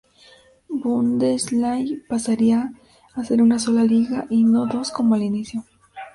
Bundesliga 0.81 1.93
pasaría 2.09 2.73
a 3.13 3.23
ser 3.23 3.39
una 3.43 3.59
sola 3.59 3.83
liga 3.83 4.25
y 4.31 4.43
no 4.43 4.65
dos 4.65 4.89
como 4.89 5.13
al 5.13 5.21
inicio. 5.21 5.63